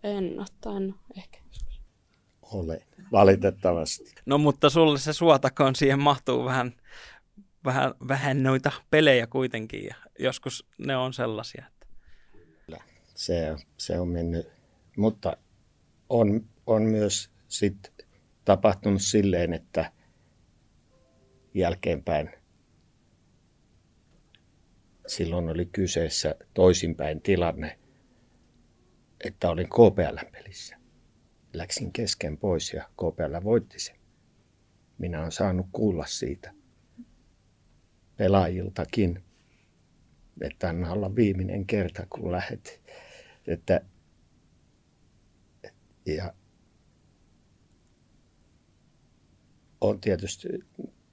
[0.03, 1.38] En ottanut ehkä.
[2.51, 4.15] Ole, valitettavasti.
[4.25, 6.73] No mutta sulle se suotakoon, siihen mahtuu vähän,
[7.65, 11.65] vähän, vähän noita pelejä kuitenkin ja joskus ne on sellaisia.
[11.67, 11.87] Että...
[13.15, 14.47] Se, se on mennyt,
[14.97, 15.37] mutta
[16.09, 17.93] on, on myös sit
[18.45, 19.91] tapahtunut silleen, että
[21.53, 22.29] jälkeenpäin
[25.07, 27.79] silloin oli kyseessä toisinpäin tilanne,
[29.23, 30.78] että olin KPL-pelissä.
[31.53, 33.95] Läksin kesken pois ja KPL voitti sen.
[34.97, 36.53] Minä olen saanut kuulla siitä
[38.17, 39.23] pelaajiltakin,
[40.41, 42.81] että anna olla viimeinen kerta, kun lähet.
[43.47, 43.81] Että,
[46.05, 46.33] ja
[49.81, 50.47] on tietysti,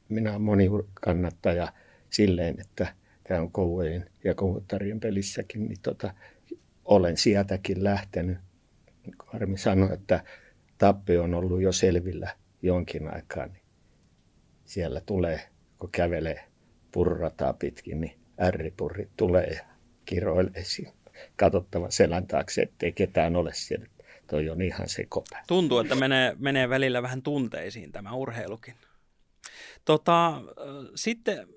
[0.09, 1.73] minä olen monikannattaja
[2.11, 2.87] silleen, että–
[3.29, 6.15] käyn Kouvojen ja Kouvottarien pelissäkin, niin tota,
[6.85, 8.39] olen sieltäkin lähtenyt.
[9.27, 10.25] Harmi sanoi, että
[10.79, 13.63] tappio on ollut jo selvillä jonkin aikaa, niin
[14.65, 16.45] siellä tulee, kun kävelee
[16.93, 19.65] purrataa pitkin, niin ärripurri tulee ja
[20.05, 20.93] kiroilee siinä
[21.37, 23.87] katsottava selän taakse, ettei ketään ole siellä.
[24.27, 25.43] Toi on ihan se kopä.
[25.47, 28.75] Tuntuu, että menee, menee välillä vähän tunteisiin tämä urheilukin.
[29.85, 30.43] Tota,
[30.95, 31.49] sitten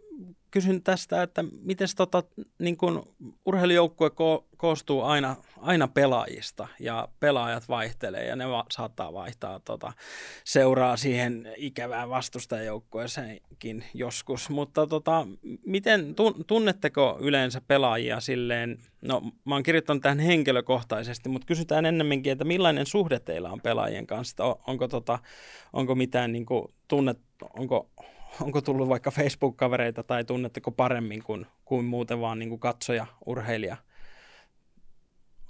[0.51, 2.23] kysyn tästä, että miten tota,
[2.59, 9.13] niin kun urheilujoukkue ko- koostuu aina, aina pelaajista ja pelaajat vaihtelee ja ne va- saattaa
[9.13, 9.93] vaihtaa tota,
[10.43, 15.27] seuraa siihen ikävään vastustajajoukkueeseenkin joskus, mutta tota,
[15.65, 16.15] miten
[16.47, 22.85] tunnetteko yleensä pelaajia silleen, no mä oon kirjoittanut tähän henkilökohtaisesti, mutta kysytään ennemminkin, että millainen
[22.85, 25.19] suhde teillä on pelaajien kanssa, onko, tota,
[25.73, 26.45] onko mitään niin
[26.87, 27.19] tunnet,
[27.59, 27.89] onko
[28.41, 33.77] onko tullut vaikka Facebook-kavereita tai tunnetteko paremmin kuin, kuin muuten vaan niin kuin katsoja, urheilija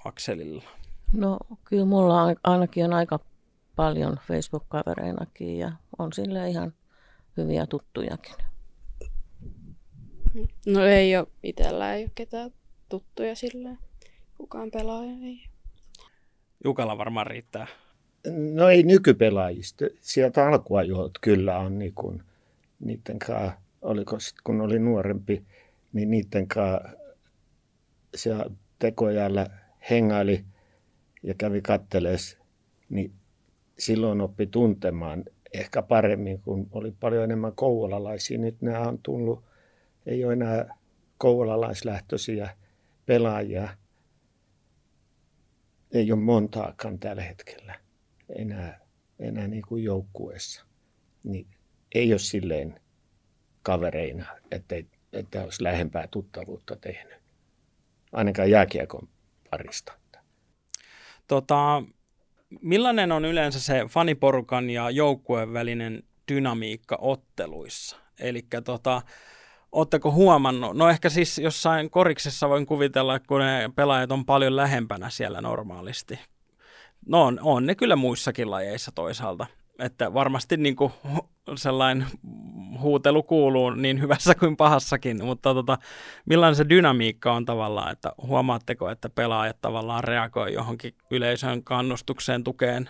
[0.05, 0.63] akselilla?
[1.13, 3.19] No kyllä mulla on, ainakin on aika
[3.75, 6.73] paljon Facebook-kavereinakin ja on sille ihan
[7.37, 8.35] hyviä tuttujakin.
[10.65, 12.51] No ei ole, itsellä ei ole ketään
[12.89, 13.77] tuttuja silleen.
[14.37, 15.43] Kukaan pelaaja ei.
[16.63, 17.67] Jukalla varmaan riittää.
[18.53, 19.85] No ei nykypelaajista.
[20.01, 22.23] Sieltä alkuajoilta kyllä on niin kuin
[22.79, 25.45] niiden kanssa, oliko sitten kun oli nuorempi,
[25.93, 26.89] niin niiden kanssa
[28.15, 28.31] se
[28.79, 29.47] tekojäällä
[29.89, 30.45] hengaili
[31.23, 32.37] ja kävi kattelees
[32.89, 33.13] niin
[33.79, 38.37] silloin oppi tuntemaan ehkä paremmin, kun oli paljon enemmän kouvolalaisia.
[38.37, 39.43] Nyt nämä on tullut,
[40.05, 40.75] ei ole enää
[41.17, 42.49] kouvolalaislähtöisiä
[43.05, 43.69] pelaajia.
[45.91, 47.75] Ei ole montaakaan tällä hetkellä
[48.35, 48.79] enää,
[49.19, 50.65] enää niin kuin joukkueessa.
[51.23, 51.47] Niin
[51.95, 52.79] ei ole silleen
[53.63, 57.17] kavereina, ettei, että olisi lähempää tuttavuutta tehnyt.
[58.11, 59.07] Ainakaan jääkiekon
[59.49, 59.93] parista.
[61.27, 61.83] Tota,
[62.61, 67.97] millainen on yleensä se faniporukan ja joukkueen välinen dynamiikka otteluissa?
[68.19, 69.01] Eli tota,
[69.71, 70.77] Oletteko huomannut?
[70.77, 76.19] No ehkä siis jossain koriksessa voin kuvitella, kun ne pelaajat on paljon lähempänä siellä normaalisti.
[77.05, 79.45] No on, on ne kyllä muissakin lajeissa toisaalta.
[79.79, 80.93] Että varmasti niin kuin
[81.55, 82.05] sellainen
[82.79, 85.77] huutelu kuuluu niin hyvässä kuin pahassakin, mutta tota,
[86.25, 92.89] millainen se dynamiikka on tavallaan, että huomaatteko, että pelaajat tavallaan reagoi johonkin yleisön kannustukseen, tukeen,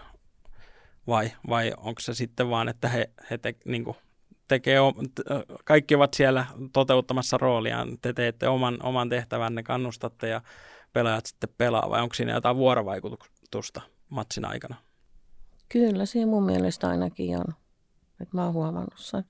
[1.08, 3.97] vai, vai onko se sitten vaan, että he, he te, niin kuin
[4.47, 4.80] tekee,
[5.65, 10.41] kaikki ovat siellä toteuttamassa rooliaan, te teette oman, oman tehtävänne, kannustatte ja
[10.93, 14.75] pelaajat sitten pelaa, vai onko siinä jotain vuorovaikutusta matsin aikana?
[15.69, 17.53] Kyllä, siinä mun mielestä ainakin on.
[18.21, 19.23] Että mä oon huomannut sen.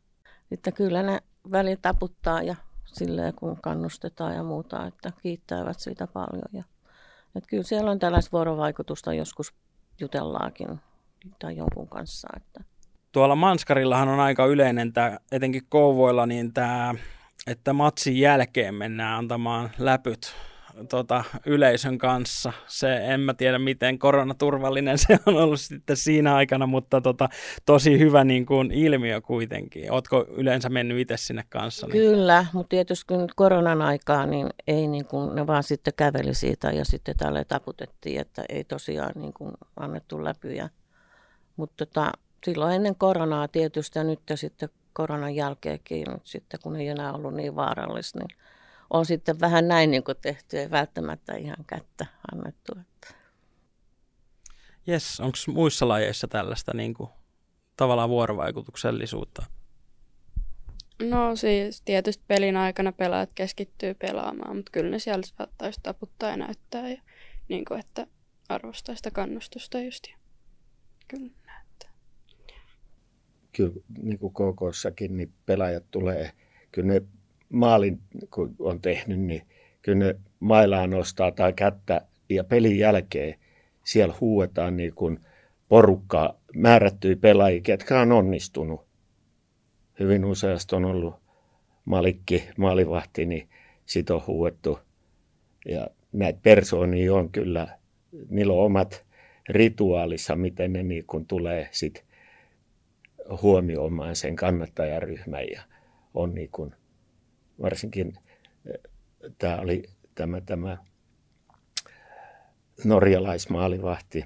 [0.52, 1.20] Että kyllä ne
[1.52, 6.50] väli taputtaa ja silleen kun kannustetaan ja muuta, että kiittävät siitä paljon.
[6.54, 6.64] Ja,
[7.36, 9.54] että kyllä siellä on tällaista vuorovaikutusta, joskus
[10.00, 10.80] jutellaakin
[11.40, 12.28] tai jonkun kanssa.
[12.38, 12.64] Että.
[13.12, 16.96] Tuolla Manskarillahan on aika yleinen, tämä, etenkin Kouvoilla, niin tämä,
[17.48, 20.34] että matsin jälkeen mennään antamaan läpyt
[20.90, 22.54] tota, yleisön kanssa.
[22.68, 27.30] Se, en mä tiedä, miten koronaturvallinen se on ollut sitten siinä aikana, mutta tota,
[27.66, 29.92] tosi hyvä niin kuin ilmiö kuitenkin.
[29.92, 31.88] Ootko yleensä mennyt itse sinne kanssa?
[31.88, 31.94] Niin?
[31.94, 36.72] Kyllä, mutta tietysti kun koronan aikaa, niin ei niin kuin, ne vaan sitten käveli siitä
[36.72, 40.70] ja sitten tälle taputettiin, että ei tosiaan niin kuin annettu läpyjä.
[41.56, 42.12] Mutta tota,
[42.46, 47.34] silloin ennen koronaa tietysti ja nyt ja sitten koronan jälkeenkin, sitten kun ei enää ollut
[47.34, 48.38] niin vaarallista, niin
[48.90, 52.74] on sitten vähän näin niin kuin tehty, ei välttämättä ihan kättä annettu.
[54.88, 57.10] Jes, onko muissa lajeissa tällaista niin kuin,
[57.78, 59.46] tavallaan vuorovaikutuksellisuutta?
[61.02, 66.38] No siis tietysti pelin aikana pelaajat keskittyy pelaamaan, mutta kyllä ne siellä saattaisi taputtaa ja
[66.38, 67.02] näyttää, ja,
[67.48, 68.08] niin kuin, että
[68.50, 70.08] arvostaa sitä kannustusta just.
[70.08, 70.18] Ja,
[71.08, 71.90] kyllä näyttää.
[73.52, 76.32] Kyllä niin kuin KKssakin, niin pelaajat tulee,
[76.72, 77.02] kyllä ne
[77.50, 78.00] maalin,
[78.34, 79.42] kun on tehnyt, niin
[79.82, 83.36] kyllä ne mailaa nostaa tai kättä ja pelin jälkeen
[83.84, 85.20] siellä huuetaan niin kuin
[85.68, 88.86] porukkaa, määrättyjä pelaajia, ketkä on onnistunut.
[90.00, 91.16] Hyvin useasti on ollut
[91.86, 93.50] malikki, maalivahti, niin
[93.86, 94.80] sit on huuettu.
[95.66, 97.78] Ja näitä persoonia on kyllä,
[98.30, 99.06] niillä on omat
[99.50, 102.06] rituaalissa, miten ne niin kuin tulee sit
[103.42, 105.62] huomioimaan sen kannattajaryhmän ja
[106.14, 106.76] on niin kuin
[107.62, 108.14] varsinkin
[108.66, 108.92] eh,
[109.38, 109.84] tämä oli
[110.16, 110.78] tämä, tämä
[112.84, 114.26] norjalaismaalivahti,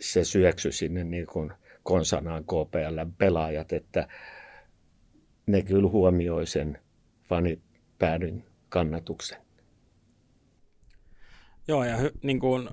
[0.00, 4.08] se syöksy sinne niin kuin konsanaan KPL pelaajat, että
[5.46, 6.78] ne kyllä huomioi sen
[7.28, 9.38] fanipäädyn kannatuksen.
[11.68, 12.68] Joo, ja hy, niin kuin,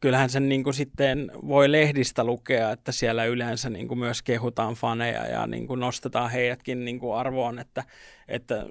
[0.00, 4.74] kyllähän sen niin kuin sitten voi lehdistä lukea, että siellä yleensä niin kuin myös kehutaan
[4.74, 7.84] faneja ja niin kuin nostetaan heidätkin niin kuin arvoon, että,
[8.28, 8.66] että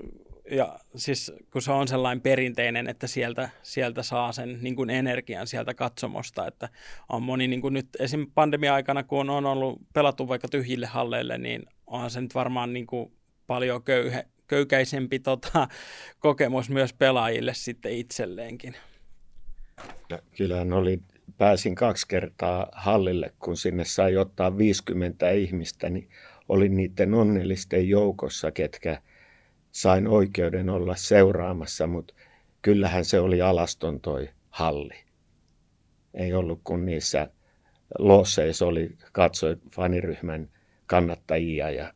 [0.51, 5.47] ja siis kun se on sellainen perinteinen, että sieltä, sieltä saa sen niin kuin energian
[5.47, 6.69] sieltä katsomosta, että
[7.09, 8.27] on moni niin kuin nyt esim.
[8.35, 13.11] pandemia-aikana, kun on ollut pelattu vaikka tyhjille halleille, niin onhan se nyt varmaan niin kuin
[13.47, 15.67] paljon köyhe, köykäisempi tota,
[16.19, 18.75] kokemus myös pelaajille sitten itselleenkin.
[20.37, 21.01] Kyllähän oli
[21.39, 26.09] pääsin kaksi kertaa hallille, kun sinne sai ottaa 50 ihmistä, niin
[26.49, 29.01] olin niiden onnellisten joukossa, ketkä
[29.71, 32.13] sain oikeuden olla seuraamassa, mutta
[32.61, 34.95] kyllähän se oli alaston toi halli.
[36.13, 37.29] Ei ollut kun niissä
[37.99, 40.49] losseissa oli katsoi faniryhmän
[40.85, 41.93] kannattajia ja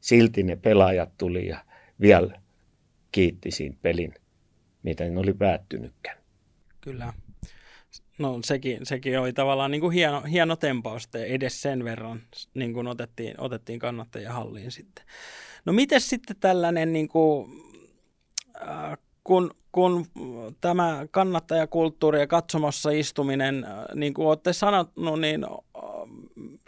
[0.00, 1.64] silti ne pelaajat tuli ja
[2.00, 2.40] vielä
[3.12, 4.14] kiitti siinä pelin,
[4.82, 6.18] miten oli päättynytkään.
[6.80, 7.12] Kyllä.
[8.18, 12.22] No sekin, sekin oli tavallaan niin kuin hieno, hieno tempaus, että edes sen verran
[12.54, 15.04] niin kuin otettiin, otettiin kannattajia halliin sitten.
[15.64, 17.50] No miten sitten tällainen, niin kuin,
[18.68, 20.06] äh, kun, kun
[20.60, 25.50] tämä kannattajakulttuuri ja katsomossa istuminen, äh, niin kuin olette sanonut, niin äh,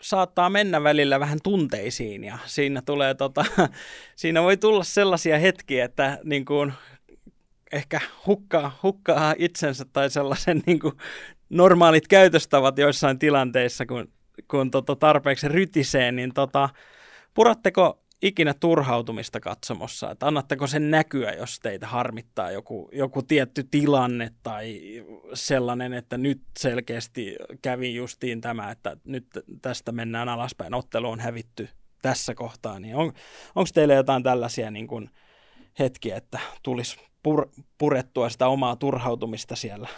[0.00, 3.44] saattaa mennä välillä vähän tunteisiin ja siinä, tulee, tota,
[4.16, 6.72] siinä voi tulla sellaisia hetkiä, että niin kuin
[7.72, 10.94] ehkä hukkaa, hukkaa itsensä tai sellaisen niin kuin,
[11.50, 14.08] normaalit käytöstavat joissain tilanteissa, kun,
[14.50, 16.68] kun tota tarpeeksi rytisee, niin tota,
[17.34, 20.10] puratteko ikinä turhautumista katsomossa?
[20.10, 24.80] Että annatteko sen näkyä, jos teitä harmittaa joku, joku tietty tilanne tai
[25.34, 29.26] sellainen, että nyt selkeästi kävi justiin tämä, että nyt
[29.62, 31.68] tästä mennään alaspäin, ottelu on hävitty
[32.02, 33.12] tässä kohtaa, niin on,
[33.54, 35.10] onko teillä jotain tällaisia niin kuin
[35.78, 39.88] hetkiä, että tulisi pur, purettua sitä omaa turhautumista siellä?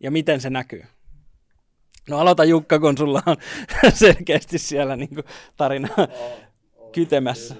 [0.00, 0.84] Ja miten se näkyy?
[2.08, 3.36] No aloita Jukka, kun sulla on
[3.94, 5.24] selkeästi siellä niin kuin
[5.56, 5.88] tarina
[6.94, 7.56] kytemässä.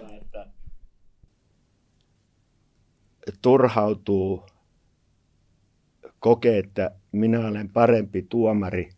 [3.43, 4.47] Turhautuu,
[6.19, 8.91] kokee, että minä olen parempi tuomari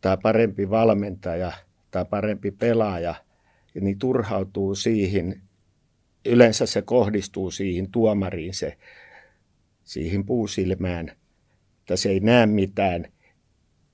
[0.00, 1.52] tai parempi valmentaja
[1.90, 3.14] tai parempi pelaaja,
[3.80, 5.42] niin turhautuu siihen.
[6.26, 8.78] Yleensä se kohdistuu siihen tuomariin, se,
[9.84, 11.16] siihen puusilmään,
[11.82, 13.04] että se ei näe mitään.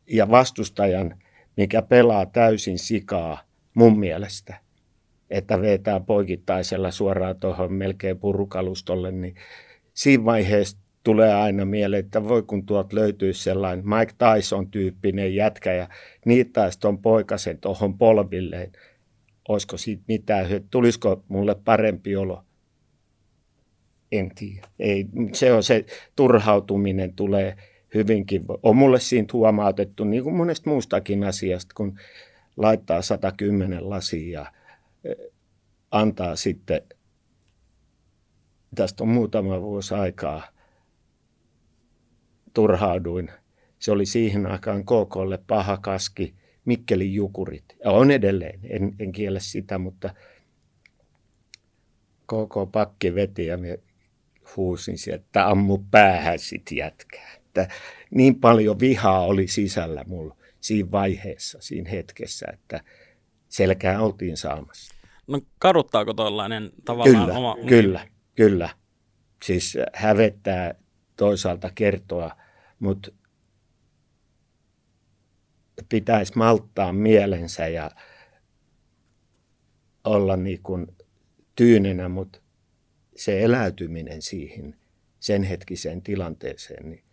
[0.06, 1.22] Ja vastustajan,
[1.56, 3.40] mikä pelaa täysin sikaa
[3.74, 4.56] mun mielestä–
[5.30, 9.34] että vetää poikittaisella suoraan tuohon melkein purukalustolle, niin
[9.94, 15.88] siinä vaiheessa tulee aina mieleen, että voi kun tuot löytyy sellainen Mike Tyson-tyyppinen jätkä ja
[16.26, 18.72] niittäisi tuon poikasen tuohon polvilleen.
[19.48, 22.44] Olisiko siitä mitään, tulisiko mulle parempi olo?
[24.12, 24.68] En tiedä.
[24.78, 25.84] Ei, se on se
[26.16, 27.56] turhautuminen tulee
[27.94, 28.44] hyvinkin.
[28.62, 31.98] On mulle siinä huomautettu, niin kuin monesta muustakin asiasta, kun
[32.56, 34.52] laittaa 110 lasia ja
[35.90, 36.82] antaa sitten,
[38.74, 40.48] tästä on muutama vuosi aikaa,
[42.54, 43.30] turhauduin.
[43.78, 47.64] Se oli siihen aikaan KKlle paha kaski, Mikkelin jukurit.
[47.84, 50.14] Ja on edelleen, en, en kiele sitä, mutta
[52.26, 53.80] KK pakki veti ja me
[54.56, 57.37] huusin sieltä, että ammu päähän sit jätkää.
[57.62, 57.74] Että
[58.10, 62.80] niin paljon vihaa oli sisällä mulla siinä vaiheessa, siinä hetkessä, että
[63.48, 64.94] selkää oltiin saamassa.
[65.26, 67.56] No kaduttaako tuollainen tavallaan kyllä, oma...
[67.66, 68.68] Kyllä, kyllä.
[69.44, 70.74] Siis hävettää
[71.16, 72.36] toisaalta kertoa,
[72.78, 73.10] mutta
[75.88, 77.90] pitäisi malttaa mielensä ja
[80.04, 80.86] olla niin kuin
[81.56, 82.40] tyynenä, mutta
[83.16, 84.76] se eläytyminen siihen
[85.20, 87.04] sen hetkiseen tilanteeseen, niin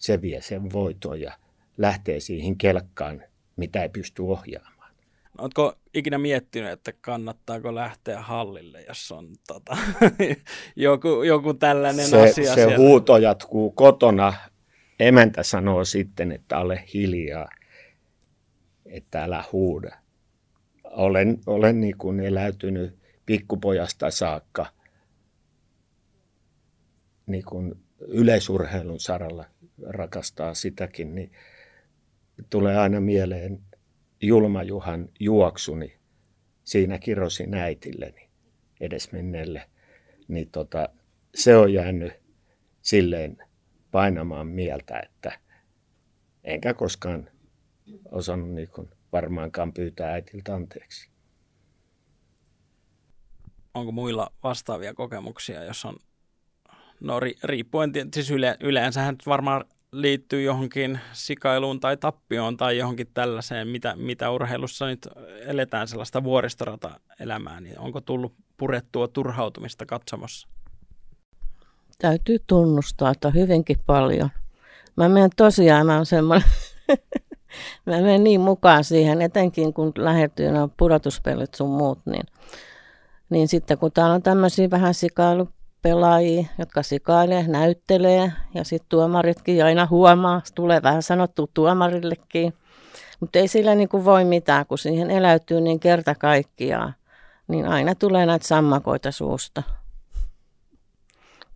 [0.00, 1.32] se vie sen voiton ja
[1.78, 3.22] lähtee siihen kelkkaan,
[3.56, 4.94] mitä ei pysty ohjaamaan.
[5.38, 9.76] Oletko ikinä miettinyt, että kannattaako lähteä hallille, jos on tota,
[10.76, 12.76] joku, joku tällainen se, asia Se siellä?
[12.76, 14.34] huuto jatkuu kotona.
[15.00, 17.48] Emäntä sanoo sitten, että ole hiljaa,
[18.86, 19.96] että älä huuda.
[20.84, 24.66] Olen, olen niin kuin eläytynyt pikkupojasta saakka
[27.26, 27.74] niin kuin
[28.08, 29.44] yleisurheilun saralla
[29.86, 31.32] rakastaa sitäkin, niin
[32.50, 33.60] tulee aina mieleen
[34.22, 35.98] Julma-Juhan juoksuni,
[36.64, 38.30] siinä kirosin äitilleni
[38.80, 39.70] edesmenneelle,
[40.28, 40.88] niin tota,
[41.34, 42.12] se on jäänyt
[42.82, 43.36] silleen
[43.90, 45.40] painamaan mieltä, että
[46.44, 47.30] enkä koskaan
[48.10, 51.10] osannut niin kuin varmaankaan pyytää äitiltä anteeksi.
[53.74, 55.96] Onko muilla vastaavia kokemuksia, jos on,
[57.00, 63.68] no ri, riippuen, siis yle, yleensähän varmaan liittyy johonkin sikailuun tai tappioon tai johonkin tällaiseen,
[63.68, 65.08] mitä, mitä urheilussa nyt
[65.40, 70.48] eletään sellaista vuoristorata-elämää, niin onko tullut purettua turhautumista katsomossa?
[71.98, 74.30] Täytyy tunnustaa, että hyvinkin paljon.
[74.96, 76.48] Mä menen tosiaan, mä semmoinen,
[77.86, 82.26] mä menen niin mukaan siihen, etenkin kun lähettyy nämä pudotuspelit sun muut, niin,
[83.30, 85.48] niin sitten kun täällä on tämmöisiä vähän sikailu
[85.82, 92.54] pelaajia, jotka sikailee, näyttelee ja sitten tuomaritkin aina huomaa, tulee vähän sanottu tuomarillekin.
[93.20, 96.94] Mutta ei sillä niinku voi mitään, kun siihen eläytyy niin kerta kaikkiaan,
[97.48, 99.62] niin aina tulee näitä sammakoita suusta.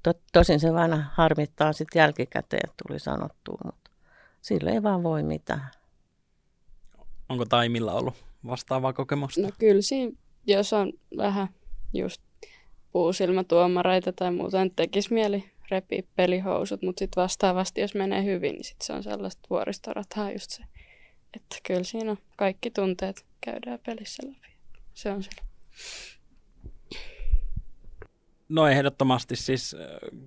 [0.02, 3.90] Tot, tosin se vain harmittaa sitten jälkikäteen, tuli sanottua, mutta
[4.40, 5.70] sillä ei vaan voi mitään.
[7.28, 8.14] Onko Taimilla ollut
[8.46, 9.40] vastaavaa kokemusta?
[9.40, 10.12] No kyllä siinä,
[10.46, 11.48] jos on vähän
[11.92, 12.22] just
[12.94, 18.80] puusilmätuomareita tai muuten tekisi mieli repiä pelihousut, mutta sitten vastaavasti, jos menee hyvin, niin sit
[18.80, 20.62] se on sellaista vuoristorataa just se,
[21.36, 24.48] että kyllä siinä on kaikki tunteet käydään pelissä läpi.
[24.94, 25.42] Se on siellä.
[28.48, 29.76] No ehdottomasti siis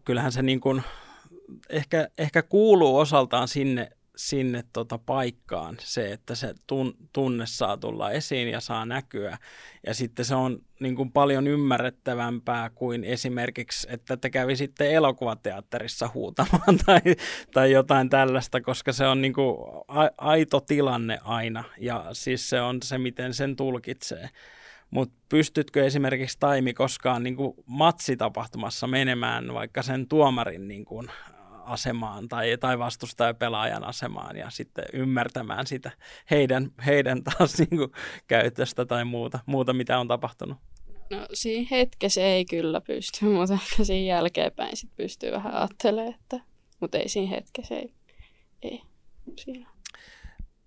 [0.06, 0.84] kyllähän se niin kuin,
[1.70, 8.12] ehkä, ehkä kuuluu osaltaan sinne, sinne tota paikkaan se, että se tun, tunne saa tulla
[8.12, 9.38] esiin ja saa näkyä.
[9.86, 16.78] Ja sitten se on niin kuin paljon ymmärrettävämpää kuin esimerkiksi, että te kävisitte elokuvateatterissa huutamaan
[16.86, 17.02] tai,
[17.54, 19.58] tai jotain tällaista, koska se on niin kuin
[19.88, 24.30] a, aito tilanne aina ja siis se on se, miten sen tulkitsee.
[24.90, 31.12] Mutta pystytkö esimerkiksi Taimi koskaan niin kuin matsitapahtumassa menemään vaikka sen tuomarin niin kuin
[31.68, 32.58] asemaan tai,
[33.18, 35.92] tai pelaajan asemaan ja sitten ymmärtämään sitä
[36.32, 37.92] heidän, heidän taas niin kuin
[38.28, 40.58] käytöstä tai muuta, muuta, mitä on tapahtunut?
[41.10, 46.40] No siinä hetkessä ei kyllä pysty, mutta ehkä siinä jälkeenpäin sit pystyy vähän ajattelemaan, että,
[46.80, 47.94] mutta ei siinä hetkessä ei,
[48.62, 48.82] ei
[49.36, 49.70] siinä.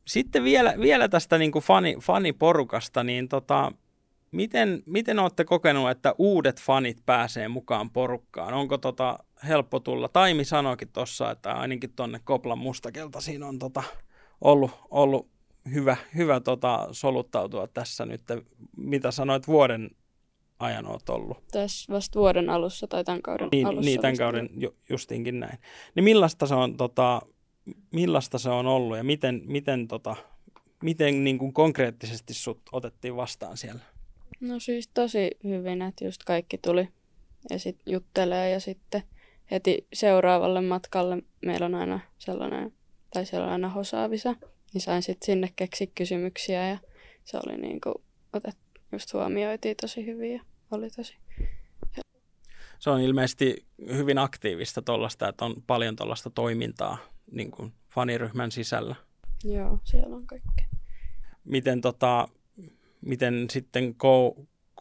[0.06, 3.72] Sitten vielä, vielä tästä niin kuin fani, faniporukasta, niin tota,
[4.32, 8.54] Miten, miten olette kokenut, että uudet fanit pääsee mukaan porukkaan?
[8.54, 9.18] Onko tota
[9.48, 10.08] helppo tulla?
[10.08, 13.82] Taimi sanoikin tuossa, että ainakin tuonne Koplan mustakelta siinä on tota
[14.40, 15.28] ollut, ollut
[15.74, 18.22] hyvä, hyvä tota soluttautua tässä nyt.
[18.76, 19.90] Mitä sanoit vuoden
[20.58, 21.38] ajan olet ollut?
[21.52, 23.84] Tässä vasta vuoden alussa tai tämän kauden niin, alussa.
[23.84, 25.58] Niin, tämän kauden ju, justinkin näin.
[25.94, 27.22] Niin millaista se on, tota,
[27.92, 30.16] millaista se on ollut ja miten, miten, tota,
[30.82, 33.80] miten niin kuin konkreettisesti sut otettiin vastaan siellä?
[34.40, 36.88] No siis tosi hyvin, että just kaikki tuli
[37.50, 39.02] ja sitten juttelee ja sitten
[39.50, 42.72] heti seuraavalle matkalle meillä on aina sellainen,
[43.14, 44.34] tai siellä on aina hosaavisa,
[44.74, 46.78] niin sain sitten sinne keksi kysymyksiä ja
[47.24, 47.94] se oli niin kuin,
[48.32, 48.56] otet,
[48.92, 51.16] just huomioitiin tosi hyvin ja oli tosi
[52.80, 56.98] se on ilmeisesti hyvin aktiivista tuollaista, että on paljon tuollaista toimintaa
[57.30, 58.96] niin kuin faniryhmän sisällä.
[59.44, 60.66] Joo, siellä on kaikkea.
[61.44, 62.28] Miten tota,
[63.00, 63.94] miten sitten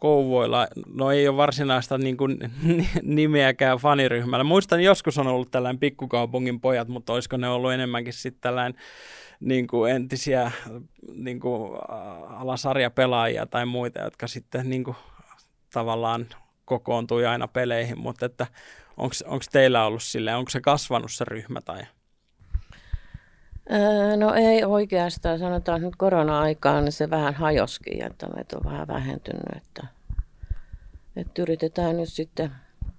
[0.00, 2.38] Kouvoilla, no ei ole varsinaista niin kuin,
[3.02, 4.44] nimeäkään faniryhmällä.
[4.44, 8.80] Muistan, joskus on ollut tällainen pikkukaupungin pojat, mutta olisiko ne ollut enemmänkin sitten tällainen
[9.40, 10.50] niin kuin entisiä
[11.14, 11.80] niin kuin,
[12.28, 14.96] alasarjapelaajia tai muita, jotka sitten niin kuin,
[15.72, 16.26] tavallaan
[16.64, 18.46] kokoontui aina peleihin, mutta että
[18.96, 21.82] onko teillä ollut silleen, onko se kasvanut se ryhmä tai?
[24.16, 29.56] No ei oikeastaan, sanotaan nyt korona-aikaan, niin se vähän hajoskin, että meitä on vähän vähentynyt,
[29.56, 29.86] että,
[31.16, 32.52] että yritetään nyt sitten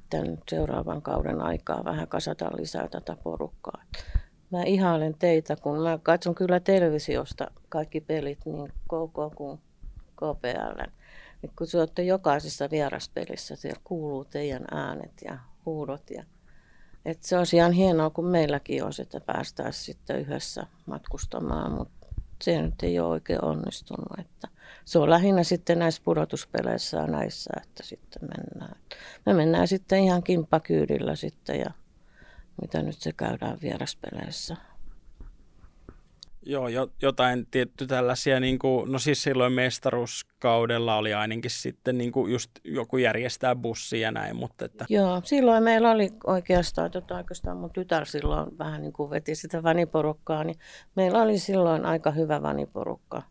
[0.09, 3.81] tämän seuraavan kauden aikaa vähän kasata lisää tätä porukkaa.
[4.51, 9.59] Mä ihailen teitä, kun mä katson kyllä televisiosta kaikki pelit, niin KK kuin
[10.15, 10.81] KPL.
[11.55, 16.23] Kun olette jokaisessa vieraspelissä, siellä kuuluu teidän äänet ja huudot ja
[17.05, 22.07] et se olisi ihan hienoa, kun meilläkin olisi, että päästäisiin sitten yhdessä matkustamaan, mutta
[22.41, 24.19] se nyt ei ole oikein onnistunut.
[24.19, 24.47] Että
[24.85, 28.75] se on lähinnä sitten näissä pudotuspeleissä ja näissä, että sitten mennään.
[29.25, 31.71] Me mennään sitten ihan kimppakyydillä sitten ja
[32.61, 34.57] mitä nyt se käydään vieraspeleissä.
[36.45, 36.67] Joo,
[37.01, 42.51] jotain tietty tällaisia, niin kuin, no siis silloin mestaruuskaudella oli ainakin sitten niin kuin just
[42.63, 44.85] joku järjestää bussia ja näin, mutta että...
[44.89, 49.63] Joo, silloin meillä oli oikeastaan, tota, oikeastaan mun tytär silloin vähän niin kuin veti sitä
[49.63, 50.59] vaniporukkaa, niin
[50.95, 53.21] meillä oli silloin aika hyvä vaniporukka.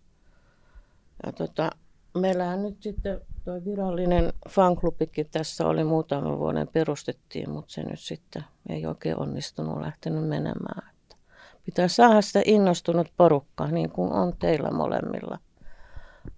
[1.26, 1.70] Ja tota,
[2.18, 8.44] meillähän nyt sitten tuo virallinen fanklubikin tässä oli muutaman vuoden perustettiin, mutta se nyt sitten
[8.68, 10.89] ei oikein onnistunut lähtenyt menemään.
[11.64, 15.38] Pitää saada sitä innostunut porukka, niin kuin on teillä molemmilla.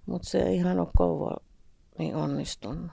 [0.06, 1.36] Mutta se ei ihan ole kouvo
[1.98, 2.90] niin onnistunut.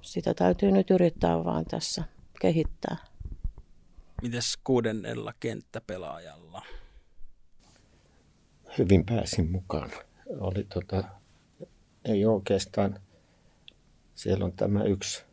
[0.00, 2.04] Sitä täytyy nyt yrittää vaan tässä
[2.40, 2.96] kehittää.
[4.22, 6.62] Mites kuudennella kenttäpelaajalla?
[8.78, 9.90] Hyvin pääsin mukaan.
[10.40, 11.04] Oli tota,
[12.04, 13.00] ei oikeastaan,
[14.14, 15.24] siellä on tämä yksi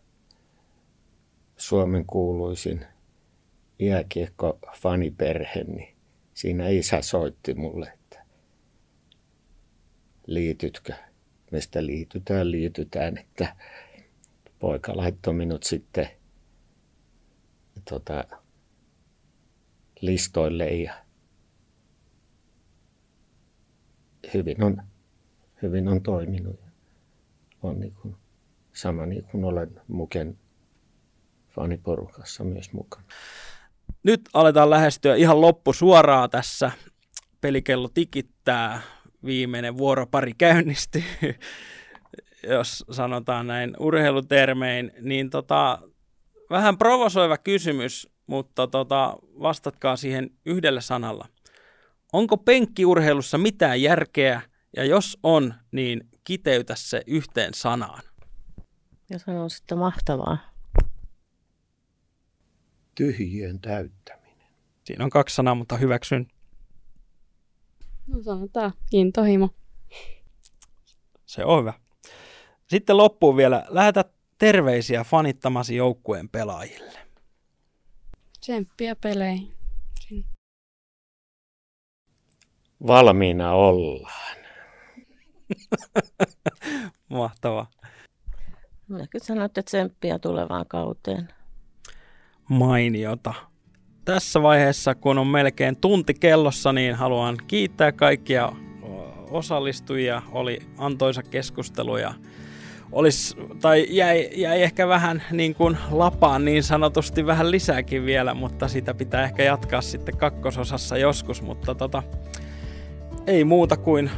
[1.57, 2.85] Suomen kuuluisin–
[3.79, 5.95] jääkiekko faniperhe, niin
[6.33, 8.25] siinä isä soitti mulle, että
[10.27, 10.93] liitytkö?
[11.51, 13.55] Mistä liitytään, liitytään, että
[14.59, 16.09] poika laittoi minut sitten
[17.89, 18.23] tota,
[20.01, 20.93] listoille ja
[24.33, 24.83] hyvin on,
[25.61, 26.59] hyvin on toiminut.
[27.63, 28.15] On niin kuin,
[28.73, 30.39] sama niin kuin olen Muken
[31.49, 33.05] faniporukassa myös mukana.
[34.03, 36.71] Nyt aletaan lähestyä ihan loppu suoraa tässä.
[37.41, 38.81] Pelikello tikittää,
[39.25, 41.03] viimeinen vuoropari käynnistyy,
[42.49, 44.91] jos sanotaan näin urheilutermein.
[45.01, 45.79] Niin tota,
[46.49, 51.27] vähän provosoiva kysymys, mutta tota, vastatkaa siihen yhdellä sanalla.
[52.13, 54.41] Onko penkkiurheilussa mitään järkeä,
[54.75, 58.01] ja jos on, niin kiteytä se yhteen sanaan.
[59.09, 60.37] Ja sanon sitten mahtavaa
[62.97, 64.47] tyhjön täyttäminen.
[64.83, 66.27] Siinä on kaksi sanaa, mutta hyväksyn.
[68.07, 69.49] No sanotaan intohimo.
[71.25, 71.73] Se on hyvä.
[72.67, 74.05] Sitten loppuun vielä, lähetä
[74.37, 76.99] terveisiä fanittamasi joukkueen pelaajille.
[78.39, 79.57] Tsemppiä peleihin.
[82.87, 84.37] Valmiina ollaan.
[87.09, 87.69] Mahtavaa.
[88.87, 91.36] Minäkin sanoin, että tsemppiä tulevaan kauteen.
[92.49, 93.33] Mainiota.
[94.05, 98.51] Tässä vaiheessa, kun on melkein tunti kellossa, niin haluan kiittää kaikkia
[99.31, 100.21] osallistujia.
[100.31, 102.13] Oli antoisa keskustelu ja
[102.91, 108.67] olis, tai jäi, jäi ehkä vähän niin kuin lapaan niin sanotusti vähän lisääkin vielä, mutta
[108.67, 112.03] sitä pitää ehkä jatkaa sitten kakkososassa joskus, mutta tota,
[113.27, 114.09] ei muuta kuin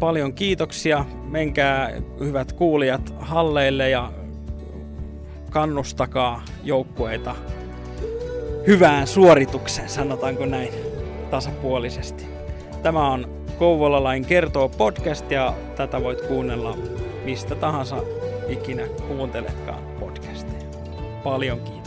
[0.00, 1.04] paljon kiitoksia.
[1.30, 4.12] Menkää hyvät kuulijat halleille ja
[5.50, 7.34] kannustakaa joukkueita
[8.66, 10.72] hyvään suoritukseen, sanotaanko näin
[11.30, 12.26] tasapuolisesti.
[12.82, 16.76] Tämä on Kouvolalain kertoo podcast ja tätä voit kuunnella
[17.24, 17.96] mistä tahansa
[18.48, 20.62] ikinä kuunteletkaan podcasteja.
[21.24, 21.81] Paljon kiitos.